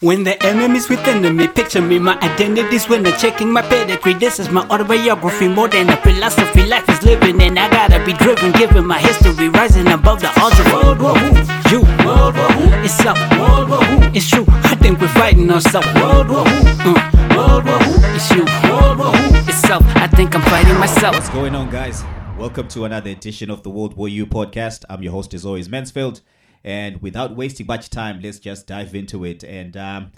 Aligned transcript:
When 0.00 0.22
the 0.22 0.40
enemy's 0.46 0.88
within 0.88 1.36
me, 1.36 1.48
picture 1.48 1.82
me, 1.82 1.98
my 1.98 2.16
identity's 2.20 2.88
winner. 2.88 3.10
Checking 3.10 3.50
my 3.50 3.62
pedigree, 3.62 4.14
this 4.14 4.38
is 4.38 4.48
my 4.48 4.60
autobiography. 4.68 5.48
More 5.48 5.66
than 5.66 5.90
a 5.90 5.96
philosophy, 5.96 6.66
life 6.66 6.88
is 6.88 7.02
living, 7.02 7.42
and 7.42 7.58
I 7.58 7.68
gotta 7.68 8.04
be 8.06 8.12
driven. 8.12 8.52
Given 8.52 8.86
my 8.86 9.00
history, 9.00 9.48
rising 9.48 9.88
above 9.88 10.20
the 10.20 10.30
odds 10.38 10.56
of 10.60 10.66
World 10.72 11.02
War 11.02 11.18
Who? 11.18 11.34
You, 11.68 11.80
World 12.06 12.36
War 12.36 12.46
Who? 12.46 12.84
It's 12.84 13.00
up, 13.04 13.18
World 13.40 13.70
War 13.70 13.82
Who? 13.82 14.16
It's 14.16 14.30
true. 14.30 14.44
I 14.46 14.76
think 14.76 15.00
we're 15.00 15.08
fighting 15.08 15.50
ourselves. 15.50 15.88
World 15.96 16.28
War 16.28 16.44
Who? 16.46 16.94
Uh, 16.94 17.34
World 17.36 17.64
War 17.64 17.78
Who? 17.80 18.14
It's 18.14 18.30
you, 18.30 18.44
World 18.70 18.98
War 19.00 19.10
Who? 19.10 19.48
It's 19.50 19.58
self. 19.58 19.82
I 19.96 20.06
think 20.06 20.32
I'm 20.36 20.42
fighting 20.42 20.78
myself. 20.78 21.16
What's 21.16 21.28
going 21.30 21.56
on, 21.56 21.70
guys? 21.70 22.04
Welcome 22.38 22.68
to 22.68 22.84
another 22.84 23.10
edition 23.10 23.50
of 23.50 23.64
the 23.64 23.70
World 23.70 23.94
War 23.94 24.08
U 24.08 24.26
podcast. 24.26 24.84
I'm 24.88 25.02
your 25.02 25.10
host, 25.10 25.34
as 25.34 25.44
always, 25.44 25.68
Mansfield. 25.68 26.20
And 26.64 27.00
without 27.00 27.36
wasting 27.36 27.66
much 27.66 27.90
time, 27.90 28.20
let's 28.20 28.38
just 28.38 28.66
dive 28.66 28.94
into 28.94 29.24
it. 29.24 29.44
And 29.44 29.76
um, 29.76 30.12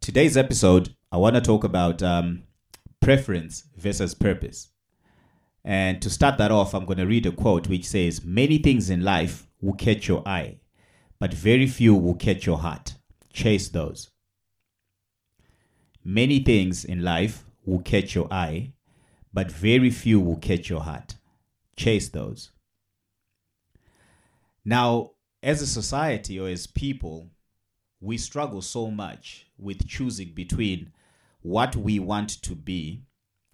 today's 0.00 0.36
episode, 0.36 0.94
I 1.10 1.16
want 1.16 1.36
to 1.36 1.40
talk 1.40 1.64
about 1.64 2.02
um, 2.02 2.44
preference 3.00 3.64
versus 3.76 4.14
purpose. 4.14 4.68
And 5.64 6.00
to 6.02 6.10
start 6.10 6.38
that 6.38 6.52
off, 6.52 6.74
I'm 6.74 6.84
going 6.84 6.98
to 6.98 7.06
read 7.06 7.26
a 7.26 7.32
quote 7.32 7.68
which 7.68 7.86
says, 7.86 8.24
Many 8.24 8.58
things 8.58 8.88
in 8.88 9.02
life 9.02 9.48
will 9.60 9.74
catch 9.74 10.06
your 10.06 10.26
eye, 10.26 10.60
but 11.18 11.34
very 11.34 11.66
few 11.66 11.94
will 11.94 12.14
catch 12.14 12.46
your 12.46 12.58
heart. 12.58 12.94
Chase 13.32 13.68
those. 13.68 14.10
Many 16.04 16.38
things 16.38 16.84
in 16.84 17.02
life 17.02 17.44
will 17.64 17.80
catch 17.80 18.14
your 18.14 18.32
eye, 18.32 18.74
but 19.32 19.50
very 19.50 19.90
few 19.90 20.20
will 20.20 20.36
catch 20.36 20.70
your 20.70 20.82
heart. 20.82 21.16
Chase 21.76 22.08
those. 22.08 22.52
Now, 24.64 25.10
as 25.46 25.62
a 25.62 25.66
society 25.66 26.40
or 26.40 26.48
as 26.48 26.66
people, 26.66 27.30
we 28.00 28.18
struggle 28.18 28.60
so 28.60 28.90
much 28.90 29.46
with 29.56 29.86
choosing 29.86 30.32
between 30.34 30.90
what 31.40 31.76
we 31.76 32.00
want 32.00 32.42
to 32.42 32.56
be 32.56 33.04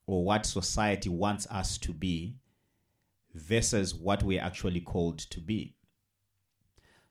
or 0.07 0.25
what 0.25 0.47
society 0.47 1.11
wants 1.11 1.47
us 1.51 1.77
to 1.77 1.93
be 1.93 2.35
versus 3.35 3.95
what 3.95 4.23
we're 4.23 4.41
actually 4.41 4.81
called 4.81 5.19
to 5.19 5.39
be. 5.39 5.77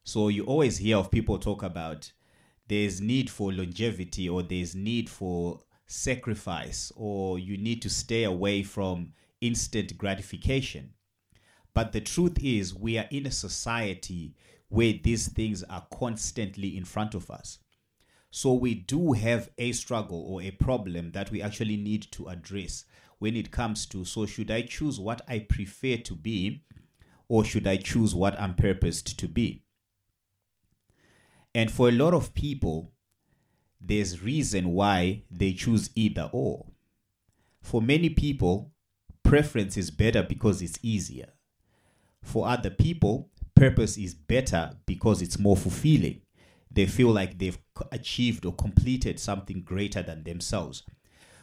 So 0.03 0.29
you 0.29 0.45
always 0.45 0.77
hear 0.77 0.97
of 0.97 1.11
people 1.11 1.37
talk 1.37 1.61
about 1.61 2.11
there's 2.67 2.99
need 2.99 3.29
for 3.29 3.53
longevity 3.53 4.27
or 4.27 4.41
there's 4.41 4.73
need 4.73 5.11
for 5.11 5.61
sacrifice 5.85 6.91
or 6.95 7.37
you 7.37 7.55
need 7.55 7.83
to 7.83 7.89
stay 7.89 8.23
away 8.23 8.63
from 8.63 9.13
instant 9.41 9.95
gratification. 9.99 10.93
But 11.75 11.91
the 11.91 12.01
truth 12.01 12.43
is, 12.43 12.73
we 12.73 12.97
are 12.97 13.07
in 13.11 13.27
a 13.27 13.31
society 13.31 14.33
where 14.71 14.93
these 14.93 15.27
things 15.27 15.63
are 15.63 15.85
constantly 15.93 16.77
in 16.77 16.85
front 16.85 17.13
of 17.13 17.29
us. 17.29 17.59
So 18.31 18.53
we 18.53 18.73
do 18.73 19.11
have 19.11 19.49
a 19.57 19.73
struggle 19.73 20.23
or 20.25 20.41
a 20.41 20.51
problem 20.51 21.11
that 21.11 21.29
we 21.29 21.41
actually 21.41 21.75
need 21.75 22.07
to 22.13 22.29
address 22.29 22.85
when 23.19 23.35
it 23.35 23.51
comes 23.51 23.85
to 23.87 24.05
so 24.05 24.25
should 24.25 24.49
I 24.49 24.61
choose 24.61 24.97
what 24.97 25.21
I 25.27 25.39
prefer 25.39 25.97
to 25.97 26.15
be 26.15 26.63
or 27.27 27.43
should 27.43 27.67
I 27.67 27.75
choose 27.75 28.15
what 28.15 28.39
I'm 28.39 28.55
purposed 28.55 29.19
to 29.19 29.27
be? 29.27 29.65
And 31.53 31.69
for 31.69 31.89
a 31.89 31.91
lot 31.91 32.13
of 32.13 32.33
people, 32.33 32.93
there's 33.81 34.23
reason 34.23 34.69
why 34.69 35.23
they 35.29 35.51
choose 35.51 35.89
either 35.95 36.29
or. 36.31 36.67
For 37.59 37.81
many 37.81 38.09
people, 38.09 38.71
preference 39.21 39.75
is 39.75 39.91
better 39.91 40.23
because 40.23 40.61
it's 40.61 40.79
easier. 40.81 41.33
For 42.23 42.47
other 42.47 42.69
people, 42.69 43.31
purpose 43.61 43.95
is 43.95 44.15
better 44.15 44.71
because 44.87 45.21
it's 45.21 45.37
more 45.37 45.55
fulfilling. 45.55 46.19
They 46.71 46.87
feel 46.87 47.09
like 47.09 47.37
they've 47.37 47.59
achieved 47.91 48.43
or 48.43 48.55
completed 48.55 49.19
something 49.19 49.61
greater 49.61 50.01
than 50.01 50.23
themselves, 50.23 50.81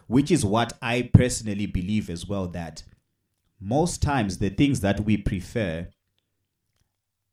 which 0.08 0.32
is 0.32 0.44
what 0.44 0.72
I 0.82 1.10
personally 1.14 1.66
believe 1.66 2.10
as 2.10 2.26
well 2.26 2.48
that 2.48 2.82
most 3.60 4.02
times 4.02 4.38
the 4.38 4.50
things 4.50 4.80
that 4.80 4.98
we 4.98 5.16
prefer 5.16 5.86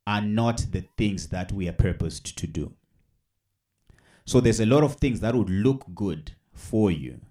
are 0.06 0.22
not 0.22 0.68
the 0.70 0.86
things 1.00 1.30
that 1.30 1.52
we 1.52 1.68
are 1.68 1.74
purposed 1.74 2.38
to 2.38 2.46
do. 2.46 2.72
So 4.24 4.40
there's 4.40 4.60
a 4.60 4.68
lot 4.68 4.84
of 4.84 4.98
things 4.98 5.20
that 5.22 5.34
would 5.34 5.50
look 5.50 5.84
good 5.96 6.34
for 6.54 6.92
you, 6.92 7.22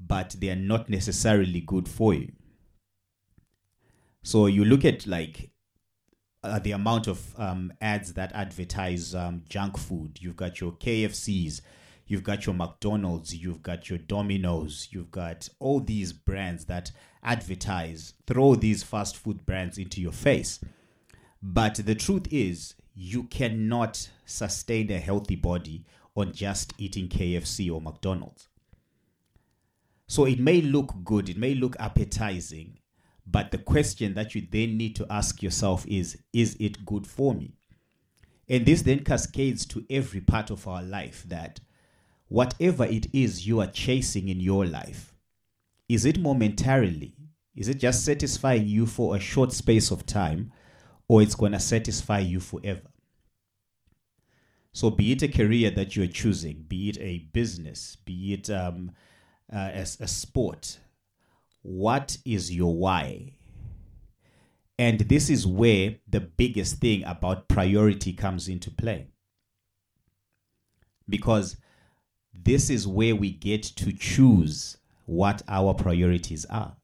but 0.00 0.34
they 0.40 0.50
are 0.50 0.56
not 0.56 0.90
necessarily 0.90 1.60
good 1.60 1.86
for 1.86 2.12
you. 2.12 2.32
So 4.24 4.46
you 4.46 4.64
look 4.64 4.84
at 4.84 5.06
like 5.06 5.49
uh, 6.42 6.58
the 6.58 6.72
amount 6.72 7.06
of 7.06 7.38
um, 7.38 7.72
ads 7.80 8.14
that 8.14 8.32
advertise 8.32 9.14
um, 9.14 9.42
junk 9.48 9.76
food. 9.78 10.18
You've 10.20 10.36
got 10.36 10.60
your 10.60 10.72
KFCs, 10.72 11.60
you've 12.06 12.24
got 12.24 12.46
your 12.46 12.54
McDonald's, 12.54 13.34
you've 13.34 13.62
got 13.62 13.88
your 13.88 13.98
Domino's, 13.98 14.88
you've 14.90 15.10
got 15.10 15.48
all 15.58 15.80
these 15.80 16.12
brands 16.12 16.64
that 16.66 16.92
advertise, 17.22 18.14
throw 18.26 18.54
these 18.54 18.82
fast 18.82 19.16
food 19.16 19.44
brands 19.44 19.78
into 19.78 20.00
your 20.00 20.12
face. 20.12 20.60
But 21.42 21.76
the 21.76 21.94
truth 21.94 22.26
is, 22.30 22.74
you 22.94 23.24
cannot 23.24 24.10
sustain 24.24 24.90
a 24.90 24.98
healthy 24.98 25.36
body 25.36 25.84
on 26.16 26.32
just 26.32 26.74
eating 26.78 27.08
KFC 27.08 27.72
or 27.72 27.80
McDonald's. 27.80 28.48
So 30.06 30.24
it 30.24 30.40
may 30.40 30.60
look 30.60 30.92
good, 31.04 31.28
it 31.28 31.36
may 31.36 31.54
look 31.54 31.76
appetizing, 31.78 32.79
but 33.30 33.50
the 33.50 33.58
question 33.58 34.14
that 34.14 34.34
you 34.34 34.46
then 34.50 34.76
need 34.76 34.96
to 34.96 35.06
ask 35.10 35.42
yourself 35.42 35.86
is 35.86 36.18
Is 36.32 36.56
it 36.58 36.84
good 36.84 37.06
for 37.06 37.34
me? 37.34 37.52
And 38.48 38.66
this 38.66 38.82
then 38.82 39.04
cascades 39.04 39.64
to 39.66 39.84
every 39.88 40.20
part 40.20 40.50
of 40.50 40.66
our 40.66 40.82
life 40.82 41.24
that 41.28 41.60
whatever 42.28 42.84
it 42.84 43.06
is 43.12 43.46
you 43.46 43.60
are 43.60 43.68
chasing 43.68 44.28
in 44.28 44.40
your 44.40 44.66
life, 44.66 45.14
is 45.88 46.04
it 46.04 46.18
momentarily? 46.18 47.14
Is 47.54 47.68
it 47.68 47.78
just 47.78 48.04
satisfying 48.04 48.66
you 48.66 48.86
for 48.86 49.14
a 49.14 49.20
short 49.20 49.52
space 49.52 49.90
of 49.90 50.06
time, 50.06 50.52
or 51.08 51.22
it's 51.22 51.34
going 51.34 51.52
to 51.52 51.60
satisfy 51.60 52.20
you 52.20 52.40
forever? 52.40 52.88
So, 54.72 54.90
be 54.90 55.12
it 55.12 55.22
a 55.22 55.28
career 55.28 55.70
that 55.72 55.96
you're 55.96 56.06
choosing, 56.06 56.64
be 56.68 56.90
it 56.90 56.98
a 56.98 57.18
business, 57.32 57.96
be 58.04 58.34
it 58.34 58.48
um, 58.50 58.92
uh, 59.52 59.56
as 59.56 60.00
a 60.00 60.06
sport, 60.06 60.78
what 61.62 62.18
is 62.24 62.52
your 62.52 62.74
why? 62.74 63.34
And 64.78 65.00
this 65.00 65.28
is 65.28 65.46
where 65.46 65.96
the 66.08 66.20
biggest 66.20 66.76
thing 66.76 67.04
about 67.04 67.48
priority 67.48 68.12
comes 68.12 68.48
into 68.48 68.70
play. 68.70 69.08
Because 71.08 71.56
this 72.32 72.70
is 72.70 72.86
where 72.86 73.14
we 73.14 73.30
get 73.30 73.62
to 73.62 73.92
choose 73.92 74.78
what 75.04 75.42
our 75.48 75.74
priorities 75.74 76.46
are. 76.46 76.76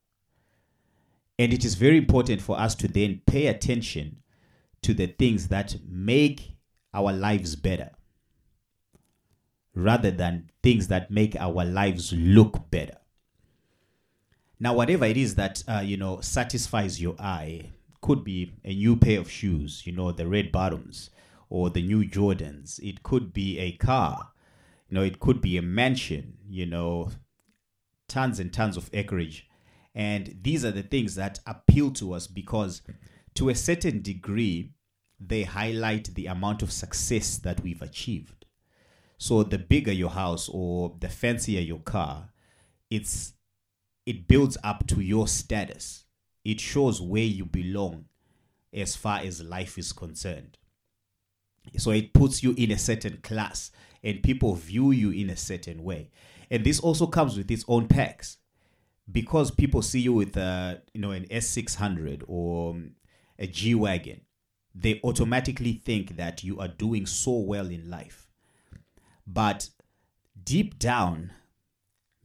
And 1.38 1.53
it 1.53 1.64
is 1.64 1.75
very 1.75 1.97
important 1.97 2.43
for 2.43 2.58
us 2.58 2.75
to 2.76 2.88
then 2.88 3.22
pay 3.26 3.47
attention 3.47 4.22
to 4.82 4.94
the 4.94 5.06
things 5.06 5.48
that 5.48 5.76
make 5.87 6.56
our 6.93 7.12
lives 7.12 7.56
better 7.56 7.91
rather 9.75 10.10
than 10.10 10.50
things 10.62 10.88
that 10.88 11.10
make 11.10 11.37
our 11.37 11.64
lives 11.64 12.12
look 12.12 12.70
better. 12.70 12.97
Now, 14.59 14.75
whatever 14.75 15.05
it 15.05 15.17
is 15.17 15.34
that 15.34 15.62
uh, 15.69 15.83
you 15.84 15.97
know 15.97 16.21
satisfies 16.21 17.00
your 17.00 17.15
eye 17.19 17.72
could 18.00 18.25
be 18.25 18.53
a 18.65 18.72
new 18.72 18.97
pair 18.97 19.21
of 19.21 19.31
shoes, 19.31 19.83
you 19.84 19.93
know, 19.93 20.12
the 20.12 20.27
red 20.27 20.53
bottoms 20.53 21.11
or 21.49 21.71
the 21.71 21.83
new 21.83 22.05
Jordans. 22.05 22.78
It 22.83 23.03
could 23.03 23.33
be 23.33 23.59
a 23.59 23.72
car, 23.72 24.31
you 24.89 24.94
know, 24.94 25.03
it 25.03 25.21
could 25.21 25.41
be 25.41 25.56
a 25.56 25.62
mansion, 25.62 26.39
you 26.49 26.67
know, 26.67 27.11
tons 28.09 28.39
and 28.39 28.53
tons 28.53 28.77
of 28.77 28.91
acreage. 28.93 29.49
And 29.94 30.39
these 30.43 30.65
are 30.65 30.71
the 30.71 30.83
things 30.83 31.15
that 31.15 31.41
appeal 31.47 31.91
to 31.93 32.12
us 32.12 32.27
because, 32.27 32.83
to 33.34 33.49
a 33.49 33.55
certain 33.55 34.03
degree, 34.03 34.73
they 35.19 35.44
highlight 35.44 36.15
the 36.15 36.27
amount 36.27 36.62
of 36.62 36.71
success 36.71 37.38
that 37.38 37.61
we've 37.61 37.83
achieved. 37.83 38.44
So 39.19 39.43
the 39.43 39.59
bigger 39.59 39.93
your 39.93 40.11
house 40.11 40.49
or 40.53 40.94
the 41.00 41.09
fancier 41.09 41.61
your 41.61 41.81
car, 41.81 42.29
it's 42.91 43.32
it 44.06 44.29
builds 44.29 44.56
up 44.64 44.87
to 44.87 45.00
your 45.00 45.29
status. 45.29 46.05
It 46.44 46.61
shows 46.61 47.03
where 47.03 47.23
you 47.23 47.44
belong 47.44 48.06
as 48.73 48.97
far 48.97 49.19
as 49.19 49.43
life 49.43 49.76
is 49.79 49.93
concerned. 49.93 50.58
So 51.76 51.91
it 51.91 52.12
puts 52.12 52.43
you 52.43 52.55
in 52.56 52.70
a 52.70 52.79
certain 52.79 53.19
class 53.19 53.73
and 54.03 54.23
people 54.23 54.55
view 54.55 54.93
you 54.93 55.11
in 55.11 55.29
a 55.29 55.37
certain 55.37 55.82
way. 55.82 56.11
And 56.50 56.64
this 56.64 56.79
also 56.79 57.08
comes 57.08 57.37
with 57.37 57.50
its 57.50 57.64
own 57.67 57.88
perks 57.88 58.38
because 59.11 59.50
people 59.50 59.82
see 59.82 60.00
you 60.00 60.12
with 60.12 60.37
a, 60.37 60.81
you 60.94 61.00
know 61.00 61.11
an 61.11 61.25
S600 61.25 62.23
or 62.29 62.70
um, 62.70 62.93
a 63.38 63.47
G-Wagon 63.47 64.20
they 64.79 65.00
automatically 65.02 65.73
think 65.73 66.17
that 66.17 66.44
you 66.44 66.59
are 66.59 66.69
doing 66.69 67.06
so 67.06 67.38
well 67.38 67.69
in 67.69 67.88
life. 67.88 68.29
But 69.26 69.70
deep 70.44 70.79
down, 70.79 71.32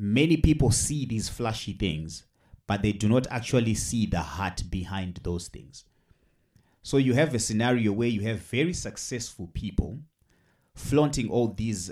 many 0.01 0.35
people 0.35 0.71
see 0.71 1.05
these 1.05 1.29
flashy 1.29 1.73
things, 1.73 2.23
but 2.65 2.81
they 2.81 2.91
do 2.91 3.07
not 3.07 3.27
actually 3.29 3.75
see 3.75 4.07
the 4.07 4.19
heart 4.19 4.63
behind 4.71 5.19
those 5.21 5.47
things. 5.47 5.85
So 6.81 6.97
you 6.97 7.13
have 7.13 7.35
a 7.35 7.39
scenario 7.39 7.91
where 7.91 8.07
you 8.07 8.21
have 8.21 8.39
very 8.39 8.73
successful 8.73 9.51
people 9.53 9.99
flaunting 10.73 11.29
all 11.29 11.49
these 11.49 11.91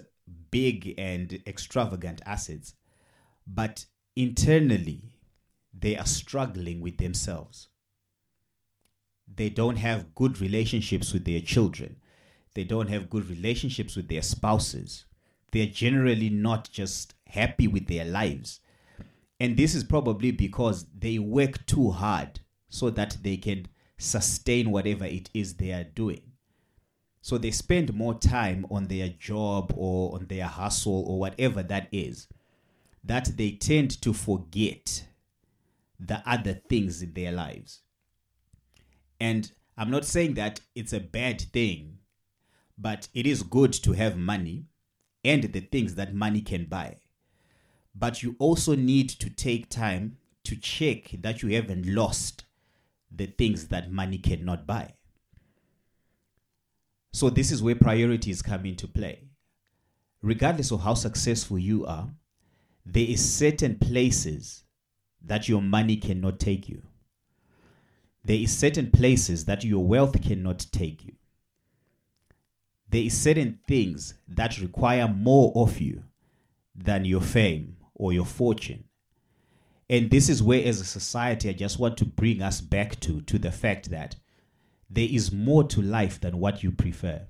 big 0.50 0.96
and 0.98 1.40
extravagant 1.46 2.22
assets, 2.26 2.74
but 3.46 3.86
internally 4.16 5.04
they 5.72 5.96
are 5.96 6.08
struggling 6.08 6.82
with 6.82 6.98
themselves. 6.98 7.68
They 9.28 9.50
don't 9.50 9.76
have 9.76 10.16
good 10.16 10.42
relationships 10.42 11.14
with 11.14 11.26
their 11.26 11.42
children. 11.42 11.98
They 12.56 12.64
don't 12.64 12.90
have 12.90 13.12
good 13.12 13.30
relationships 13.30 13.96
with 13.96 14.08
their 14.08 14.24
spouses. 14.24 15.06
They're 15.52 15.68
generally 15.68 16.32
not 16.32 16.72
just 16.72 17.14
happy 17.30 17.68
with 17.68 17.88
their 17.88 18.06
lives. 18.06 18.60
And 19.40 19.56
this 19.56 19.74
is 19.74 19.84
probably 19.84 20.32
because 20.32 20.86
they 20.98 21.18
work 21.18 21.66
too 21.66 21.92
hard 21.92 22.42
so 22.68 22.90
that 22.90 23.18
they 23.22 23.38
can 23.38 23.68
sustain 23.98 24.72
whatever 24.72 25.06
it 25.06 25.30
is 25.34 25.56
they 25.56 25.72
are 25.72 25.84
doing. 25.84 26.22
So 27.22 27.38
they 27.38 27.52
spend 27.52 27.94
more 27.94 28.14
time 28.14 28.66
on 28.70 28.88
their 28.88 29.10
job 29.10 29.74
or 29.76 30.16
on 30.16 30.28
their 30.28 30.46
hustle 30.46 31.04
or 31.08 31.20
whatever 31.20 31.64
that 31.64 31.88
is, 31.92 32.28
that 33.04 33.38
they 33.38 33.52
tend 33.52 34.02
to 34.02 34.14
forget 34.14 35.06
the 36.00 36.22
other 36.26 36.54
things 36.54 37.02
in 37.02 37.14
their 37.14 37.32
lives. 37.32 37.82
And 39.20 39.52
I'm 39.78 39.92
not 39.92 40.06
saying 40.06 40.36
that 40.36 40.62
it's 40.76 40.94
a 40.94 41.00
bad 41.00 41.42
thing, 41.42 42.00
but 42.78 43.10
it 43.14 43.28
is 43.28 43.44
good 43.44 43.74
to 43.74 43.92
have 43.94 44.18
money 44.18 44.66
and 45.24 45.44
the 45.44 45.60
things 45.60 45.96
that 45.96 46.14
money 46.14 46.42
can 46.42 46.66
buy. 46.66 46.98
But 48.00 48.24
you 48.24 48.38
also 48.40 48.76
need 48.76 49.10
to 49.10 49.30
take 49.30 49.70
time 49.70 50.18
to 50.46 50.56
check 50.56 51.12
that 51.20 51.44
you 51.44 51.54
haven't 51.54 51.86
lost 51.86 52.46
the 53.12 53.26
things 53.26 53.68
that 53.68 53.92
money 53.92 54.18
cannot 54.18 54.66
buy. 54.66 54.94
So, 57.12 57.30
this 57.30 57.52
is 57.52 57.62
where 57.62 57.76
priorities 57.76 58.42
come 58.42 58.66
into 58.66 58.88
play. 58.88 59.26
Regardless 60.22 60.72
of 60.72 60.82
how 60.82 60.94
successful 60.94 61.60
you 61.60 61.86
are, 61.86 62.10
there 62.86 63.06
is 63.06 63.34
certain 63.34 63.78
places 63.78 64.64
that 65.22 65.50
your 65.50 65.62
money 65.62 65.98
cannot 65.98 66.40
take 66.40 66.70
you. 66.70 66.82
There 68.24 68.38
is 68.38 68.56
certain 68.56 68.92
places 68.92 69.46
that 69.46 69.66
your 69.66 69.84
wealth 69.84 70.22
cannot 70.22 70.66
take 70.72 71.04
you. 71.04 71.14
There 72.90 73.04
is 73.04 73.20
certain 73.20 73.60
things 73.68 74.14
that 74.28 74.60
require 74.60 75.08
more 75.08 75.52
of 75.56 75.82
you 75.82 76.04
than 76.76 77.06
your 77.06 77.22
fame 77.22 77.76
or 78.00 78.12
your 78.12 78.26
fortune. 78.26 78.86
And 79.88 80.10
this 80.10 80.30
is 80.30 80.42
where, 80.42 80.66
as 80.66 80.82
a 80.82 80.86
society, 80.86 81.50
I 81.50 81.54
just 81.54 81.78
want 81.78 81.98
to 81.98 82.06
bring 82.06 82.42
us 82.42 82.62
back 82.62 83.00
to, 83.02 83.22
to 83.22 83.38
the 83.38 83.52
fact 83.52 83.92
that 83.92 84.16
there 84.90 85.08
is 85.10 85.32
more 85.32 85.64
to 85.66 85.82
life 85.82 86.20
than 86.20 86.40
what 86.40 86.64
you 86.64 86.72
prefer. 86.72 87.28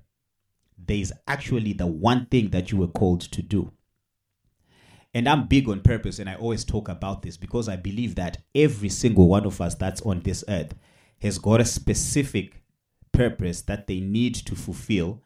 There 0.78 0.96
is 0.96 1.12
actually 1.26 1.74
the 1.74 1.86
one 1.86 2.26
thing 2.26 2.50
that 2.50 2.70
you 2.70 2.78
were 2.78 2.88
called 2.88 3.20
to 3.20 3.42
do. 3.42 3.72
And 5.12 5.28
I'm 5.28 5.48
big 5.48 5.68
on 5.68 5.80
purpose, 5.80 6.18
and 6.18 6.30
I 6.30 6.36
always 6.36 6.64
talk 6.64 6.88
about 6.88 7.22
this 7.22 7.36
because 7.36 7.68
I 7.68 7.76
believe 7.76 8.14
that 8.14 8.38
every 8.54 8.88
single 8.88 9.28
one 9.28 9.44
of 9.44 9.60
us 9.60 9.74
that's 9.74 10.02
on 10.02 10.20
this 10.20 10.44
earth 10.48 10.74
has 11.20 11.38
got 11.38 11.60
a 11.60 11.64
specific 11.64 12.62
purpose 13.12 13.62
that 13.62 13.86
they 13.86 14.00
need 14.00 14.34
to 14.36 14.54
fulfill 14.54 15.22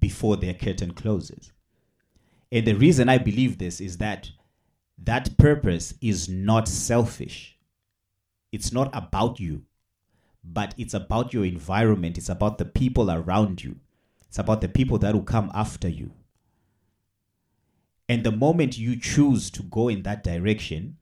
before 0.00 0.36
their 0.36 0.54
curtain 0.54 0.92
closes. 0.92 1.52
And 2.50 2.66
the 2.66 2.74
reason 2.74 3.08
I 3.08 3.18
believe 3.18 3.58
this 3.58 3.80
is 3.80 3.98
that 3.98 4.30
that 4.98 5.36
purpose 5.36 5.94
is 6.00 6.28
not 6.28 6.68
selfish. 6.68 7.58
It's 8.52 8.72
not 8.72 8.90
about 8.92 9.38
you, 9.38 9.62
but 10.42 10.74
it's 10.78 10.94
about 10.94 11.34
your 11.34 11.44
environment. 11.44 12.16
It's 12.16 12.28
about 12.28 12.58
the 12.58 12.64
people 12.64 13.10
around 13.10 13.62
you. 13.62 13.76
It's 14.26 14.38
about 14.38 14.60
the 14.60 14.68
people 14.68 14.98
that 14.98 15.14
will 15.14 15.22
come 15.22 15.50
after 15.54 15.88
you. 15.88 16.12
And 18.08 18.22
the 18.22 18.32
moment 18.32 18.78
you 18.78 18.96
choose 18.98 19.50
to 19.50 19.62
go 19.62 19.88
in 19.88 20.02
that 20.02 20.22
direction, 20.22 20.96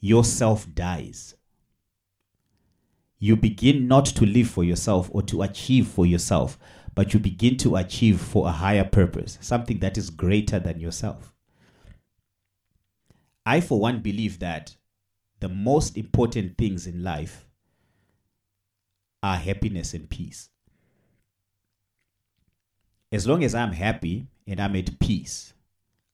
yourself 0.00 0.66
dies. 0.72 1.34
You 3.18 3.36
begin 3.36 3.88
not 3.88 4.06
to 4.06 4.26
live 4.26 4.48
for 4.48 4.64
yourself 4.64 5.10
or 5.12 5.22
to 5.22 5.42
achieve 5.42 5.88
for 5.88 6.06
yourself, 6.06 6.58
but 6.94 7.12
you 7.12 7.20
begin 7.20 7.56
to 7.58 7.76
achieve 7.76 8.20
for 8.20 8.46
a 8.46 8.52
higher 8.52 8.84
purpose, 8.84 9.38
something 9.40 9.78
that 9.80 9.98
is 9.98 10.10
greater 10.10 10.58
than 10.58 10.78
yourself. 10.78 11.34
I, 13.46 13.60
for 13.60 13.78
one, 13.78 14.00
believe 14.00 14.38
that 14.38 14.76
the 15.40 15.48
most 15.48 15.96
important 15.96 16.56
things 16.56 16.86
in 16.86 17.02
life 17.02 17.46
are 19.22 19.36
happiness 19.36 19.94
and 19.94 20.08
peace. 20.08 20.48
As 23.12 23.26
long 23.26 23.44
as 23.44 23.54
I'm 23.54 23.72
happy 23.72 24.26
and 24.46 24.60
I'm 24.60 24.74
at 24.76 24.98
peace, 24.98 25.52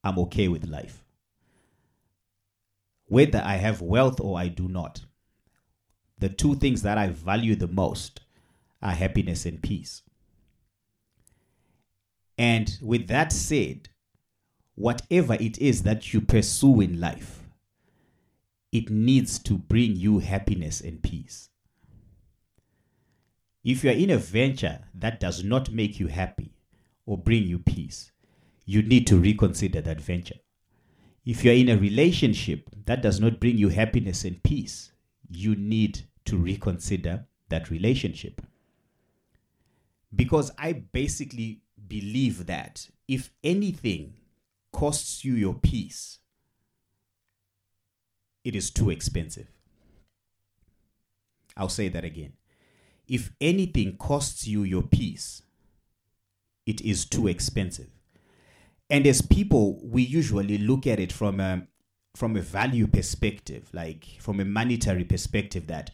I'm 0.03 0.19
okay 0.19 0.47
with 0.47 0.67
life. 0.67 1.03
Whether 3.05 3.41
I 3.43 3.55
have 3.55 3.81
wealth 3.81 4.19
or 4.19 4.37
I 4.37 4.47
do 4.47 4.67
not, 4.67 5.05
the 6.19 6.29
two 6.29 6.55
things 6.55 6.83
that 6.83 6.97
I 6.97 7.09
value 7.09 7.55
the 7.55 7.67
most 7.67 8.21
are 8.81 8.91
happiness 8.91 9.45
and 9.45 9.61
peace. 9.61 10.03
And 12.37 12.77
with 12.81 13.07
that 13.07 13.31
said, 13.31 13.89
whatever 14.81 15.35
it 15.35 15.59
is 15.59 15.83
that 15.83 16.13
you 16.13 16.19
pursue 16.19 16.81
in 16.81 16.99
life, 16.99 17.43
it 18.71 18.89
needs 18.89 19.37
to 19.37 19.57
bring 19.57 19.95
you 19.95 20.19
happiness 20.19 20.81
and 20.81 21.01
peace. 21.03 21.49
If 23.63 23.83
you 23.83 23.91
are 23.91 23.93
in 23.93 24.09
a 24.09 24.17
venture 24.17 24.79
that 24.95 25.19
does 25.19 25.43
not 25.43 25.71
make 25.71 25.99
you 25.99 26.07
happy 26.07 26.55
or 27.05 27.17
bring 27.17 27.43
you 27.43 27.59
peace, 27.59 28.11
you 28.65 28.81
need 28.81 29.05
to 29.07 29.19
reconsider 29.19 29.81
that 29.81 30.01
venture. 30.01 30.39
If 31.25 31.43
you're 31.43 31.53
in 31.53 31.69
a 31.69 31.77
relationship 31.77 32.69
that 32.85 33.03
does 33.03 33.19
not 33.19 33.39
bring 33.39 33.57
you 33.57 33.69
happiness 33.69 34.23
and 34.23 34.41
peace, 34.41 34.91
you 35.29 35.55
need 35.55 36.01
to 36.25 36.37
reconsider 36.37 37.25
that 37.49 37.69
relationship. 37.69 38.41
Because 40.15 40.51
I 40.57 40.73
basically 40.73 41.61
believe 41.87 42.47
that 42.47 42.89
if 43.07 43.29
anything 43.43 44.13
costs 44.71 45.23
you 45.25 45.33
your 45.33 45.53
peace, 45.53 46.19
it 48.43 48.55
is 48.55 48.71
too 48.71 48.89
expensive. 48.89 49.47
I'll 51.55 51.69
say 51.69 51.89
that 51.89 52.03
again. 52.03 52.33
If 53.07 53.31
anything 53.41 53.97
costs 53.97 54.47
you 54.47 54.63
your 54.63 54.83
peace, 54.83 55.43
it 56.65 56.81
is 56.81 57.05
too 57.05 57.27
expensive. 57.27 57.89
And 58.89 59.05
as 59.05 59.21
people, 59.21 59.79
we 59.83 60.01
usually 60.01 60.57
look 60.57 60.87
at 60.87 60.99
it 60.99 61.11
from 61.11 61.39
a, 61.39 61.67
from 62.15 62.35
a 62.35 62.41
value 62.41 62.87
perspective, 62.87 63.69
like 63.73 64.05
from 64.19 64.39
a 64.39 64.45
monetary 64.45 65.03
perspective, 65.03 65.67
that, 65.67 65.91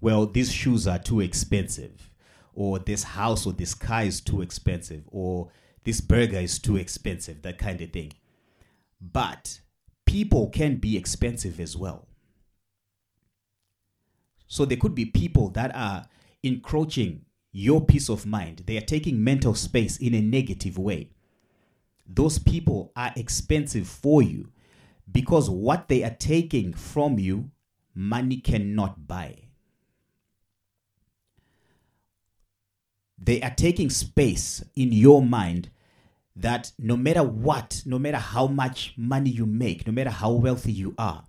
well, 0.00 0.26
these 0.26 0.52
shoes 0.52 0.86
are 0.86 0.98
too 0.98 1.20
expensive, 1.20 2.10
or 2.54 2.78
this 2.78 3.02
house 3.02 3.46
or 3.46 3.52
this 3.52 3.74
car 3.74 4.04
is 4.04 4.20
too 4.20 4.42
expensive, 4.42 5.04
or 5.08 5.50
this 5.84 6.00
burger 6.00 6.38
is 6.38 6.58
too 6.58 6.76
expensive, 6.76 7.42
that 7.42 7.58
kind 7.58 7.80
of 7.80 7.90
thing. 7.90 8.12
But 9.00 9.60
people 10.06 10.48
can 10.48 10.76
be 10.76 10.96
expensive 10.96 11.60
as 11.60 11.76
well. 11.76 12.08
So 14.46 14.64
there 14.64 14.78
could 14.78 14.94
be 14.94 15.06
people 15.06 15.50
that 15.50 15.74
are 15.74 16.06
encroaching 16.42 17.24
your 17.52 17.84
peace 17.84 18.08
of 18.08 18.26
mind. 18.26 18.64
They 18.66 18.76
are 18.76 18.82
taking 18.82 19.22
mental 19.22 19.54
space 19.54 19.96
in 19.98 20.14
a 20.14 20.20
negative 20.20 20.78
way. 20.78 21.10
Those 22.06 22.38
people 22.38 22.92
are 22.96 23.12
expensive 23.16 23.86
for 23.86 24.22
you 24.22 24.50
because 25.10 25.50
what 25.50 25.88
they 25.88 26.02
are 26.02 26.16
taking 26.18 26.72
from 26.72 27.18
you, 27.18 27.50
money 27.94 28.38
cannot 28.38 29.06
buy. 29.06 29.36
They 33.18 33.40
are 33.40 33.54
taking 33.54 33.88
space 33.90 34.62
in 34.76 34.92
your 34.92 35.22
mind 35.22 35.70
that 36.36 36.72
no 36.78 36.96
matter 36.96 37.22
what, 37.22 37.82
no 37.86 37.98
matter 37.98 38.18
how 38.18 38.46
much 38.46 38.94
money 38.96 39.30
you 39.30 39.46
make, 39.46 39.86
no 39.86 39.92
matter 39.92 40.10
how 40.10 40.32
wealthy 40.32 40.72
you 40.72 40.94
are, 40.98 41.24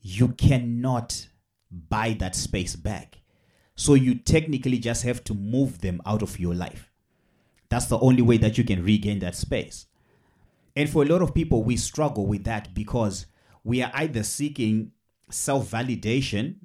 you 0.00 0.28
cannot 0.28 1.26
buy 1.70 2.16
that 2.18 2.34
space 2.34 2.76
back. 2.76 3.18
So 3.76 3.94
you 3.94 4.14
technically 4.14 4.78
just 4.78 5.04
have 5.04 5.24
to 5.24 5.34
move 5.34 5.80
them 5.80 6.02
out 6.04 6.22
of 6.22 6.38
your 6.38 6.54
life. 6.54 6.90
That's 7.70 7.86
the 7.86 7.98
only 7.98 8.22
way 8.22 8.36
that 8.38 8.58
you 8.58 8.64
can 8.64 8.84
regain 8.84 9.20
that 9.20 9.36
space. 9.36 9.86
And 10.76 10.88
for 10.88 11.02
a 11.02 11.06
lot 11.06 11.22
of 11.22 11.34
people, 11.34 11.62
we 11.62 11.76
struggle 11.76 12.26
with 12.26 12.44
that 12.44 12.74
because 12.74 13.26
we 13.64 13.82
are 13.82 13.90
either 13.94 14.22
seeking 14.22 14.92
self 15.30 15.70
validation 15.70 16.56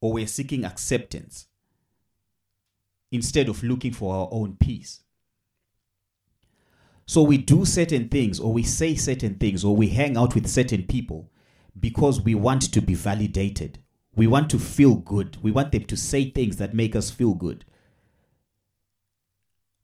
or 0.00 0.12
we're 0.12 0.26
seeking 0.26 0.64
acceptance 0.64 1.46
instead 3.10 3.48
of 3.48 3.62
looking 3.62 3.92
for 3.92 4.14
our 4.14 4.28
own 4.30 4.56
peace. 4.56 5.00
So 7.08 7.22
we 7.22 7.38
do 7.38 7.64
certain 7.64 8.08
things, 8.10 8.38
or 8.38 8.52
we 8.52 8.62
say 8.62 8.94
certain 8.94 9.36
things, 9.36 9.64
or 9.64 9.74
we 9.74 9.88
hang 9.88 10.16
out 10.16 10.34
with 10.36 10.46
certain 10.46 10.84
people 10.84 11.30
because 11.80 12.20
we 12.20 12.36
want 12.36 12.72
to 12.72 12.82
be 12.82 12.94
validated. 12.94 13.80
We 14.14 14.28
want 14.28 14.50
to 14.50 14.58
feel 14.60 14.96
good. 14.96 15.38
We 15.42 15.50
want 15.50 15.72
them 15.72 15.84
to 15.86 15.96
say 15.96 16.30
things 16.30 16.58
that 16.58 16.74
make 16.74 16.94
us 16.94 17.10
feel 17.10 17.34
good. 17.34 17.64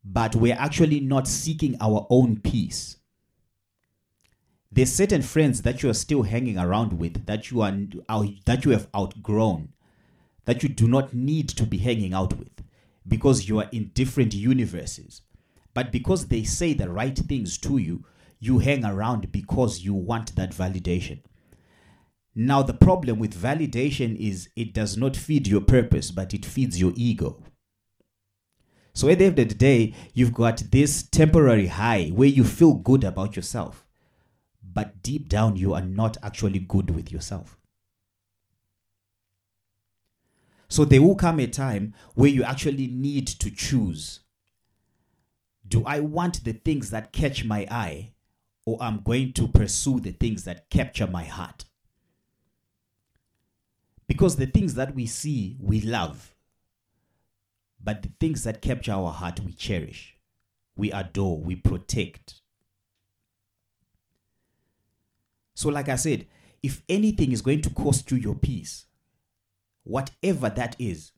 but 0.04 0.36
we're 0.36 0.56
actually 0.58 1.00
not 1.00 1.26
seeking 1.26 1.76
our 1.80 2.06
own 2.10 2.38
peace. 2.40 2.98
There's 4.70 4.92
certain 4.92 5.22
friends 5.22 5.62
that 5.62 5.82
you 5.82 5.90
are 5.90 5.94
still 5.94 6.22
hanging 6.24 6.58
around 6.58 6.98
with 6.98 7.26
that 7.26 7.50
you 7.50 7.62
are 7.62 7.72
that 8.44 8.64
you 8.64 8.72
have 8.72 8.88
outgrown, 8.94 9.72
that 10.44 10.62
you 10.62 10.68
do 10.68 10.88
not 10.88 11.14
need 11.14 11.48
to 11.50 11.64
be 11.64 11.78
hanging 11.78 12.12
out 12.12 12.36
with 12.38 12.62
because 13.06 13.48
you 13.48 13.60
are 13.60 13.68
in 13.72 13.90
different 13.94 14.34
universes. 14.34 15.22
But 15.74 15.90
because 15.90 16.28
they 16.28 16.44
say 16.44 16.72
the 16.72 16.88
right 16.88 17.18
things 17.18 17.58
to 17.58 17.78
you, 17.78 18.04
you 18.38 18.60
hang 18.60 18.84
around 18.84 19.32
because 19.32 19.80
you 19.80 19.92
want 19.92 20.36
that 20.36 20.52
validation. 20.52 21.20
Now, 22.34 22.62
the 22.62 22.74
problem 22.74 23.18
with 23.18 23.40
validation 23.40 24.16
is 24.16 24.48
it 24.56 24.72
does 24.72 24.96
not 24.96 25.16
feed 25.16 25.46
your 25.46 25.60
purpose, 25.60 26.10
but 26.10 26.34
it 26.34 26.44
feeds 26.44 26.80
your 26.80 26.92
ego. 26.96 27.42
So, 28.92 29.08
at 29.08 29.18
the 29.18 29.26
end 29.26 29.38
of 29.38 29.48
the 29.48 29.54
day, 29.54 29.94
you've 30.14 30.34
got 30.34 30.58
this 30.70 31.02
temporary 31.02 31.68
high 31.68 32.08
where 32.08 32.28
you 32.28 32.44
feel 32.44 32.74
good 32.74 33.04
about 33.04 33.36
yourself, 33.36 33.84
but 34.62 35.02
deep 35.02 35.28
down, 35.28 35.56
you 35.56 35.74
are 35.74 35.82
not 35.82 36.16
actually 36.22 36.60
good 36.60 36.90
with 36.90 37.10
yourself. 37.10 37.56
So, 40.68 40.84
there 40.84 41.02
will 41.02 41.16
come 41.16 41.38
a 41.38 41.46
time 41.46 41.94
where 42.14 42.30
you 42.30 42.42
actually 42.42 42.88
need 42.88 43.26
to 43.28 43.50
choose 43.50 44.20
do 45.66 45.84
I 45.84 46.00
want 46.00 46.44
the 46.44 46.52
things 46.52 46.90
that 46.90 47.12
catch 47.12 47.44
my 47.44 47.66
eye, 47.70 48.12
or 48.66 48.78
I'm 48.80 49.00
going 49.00 49.32
to 49.34 49.48
pursue 49.48 50.00
the 50.00 50.12
things 50.12 50.44
that 50.44 50.70
capture 50.70 51.06
my 51.06 51.24
heart? 51.24 51.64
Because 54.06 54.36
the 54.36 54.46
things 54.46 54.74
that 54.74 54.94
we 54.94 55.06
see, 55.06 55.56
we 55.60 55.80
love. 55.80 56.34
But 57.82 58.02
the 58.02 58.10
things 58.20 58.44
that 58.44 58.62
capture 58.62 58.92
our 58.92 59.12
heart, 59.12 59.40
we 59.40 59.52
cherish, 59.52 60.16
we 60.76 60.92
adore, 60.92 61.38
we 61.38 61.56
protect. 61.56 62.40
So, 65.54 65.68
like 65.68 65.88
I 65.88 65.96
said, 65.96 66.26
if 66.62 66.82
anything 66.88 67.32
is 67.32 67.42
going 67.42 67.62
to 67.62 67.70
cost 67.70 68.10
you 68.10 68.16
your 68.16 68.34
peace, 68.34 68.86
whatever 69.84 70.48
that 70.50 70.76
is, 70.78 71.12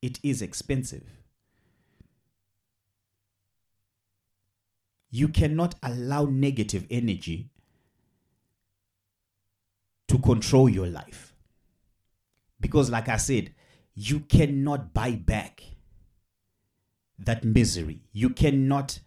it 0.00 0.18
is 0.22 0.40
expensive. 0.40 1.18
You 5.10 5.28
cannot 5.28 5.74
allow 5.82 6.26
negative 6.26 6.86
energy 6.90 7.50
to 10.08 10.18
control 10.18 10.68
your 10.68 10.86
life. 10.86 11.34
Because, 12.60 12.90
like 12.90 13.08
I 13.08 13.16
said, 13.16 13.54
you 13.94 14.20
cannot 14.20 14.92
buy 14.92 15.12
back 15.12 15.62
that 17.18 17.44
misery. 17.44 18.02
You 18.12 18.30
cannot 18.30 19.00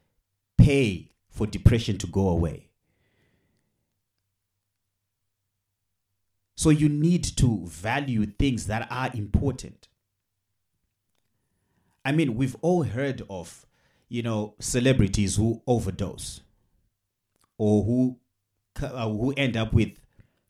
pay 0.57 1.11
for 1.29 1.47
depression 1.47 1.97
to 1.99 2.07
go 2.07 2.29
away. 2.29 2.69
So, 6.55 6.69
you 6.69 6.89
need 6.89 7.23
to 7.37 7.65
value 7.65 8.25
things 8.25 8.67
that 8.67 8.87
are 8.91 9.09
important. 9.13 9.87
I 12.05 12.11
mean, 12.11 12.35
we've 12.35 12.55
all 12.61 12.83
heard 12.83 13.21
of, 13.29 13.65
you 14.11 14.21
know, 14.21 14.53
celebrities 14.59 15.37
who 15.37 15.61
overdose 15.65 16.41
or 17.57 17.81
who, 17.85 18.17
uh, 18.83 19.07
who 19.07 19.31
end 19.37 19.55
up 19.55 19.71
with 19.71 19.91